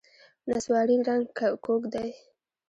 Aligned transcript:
نسواري 0.47 0.95
رنګ 1.07 1.25
کږ 1.65 1.81
دی. 1.93 2.09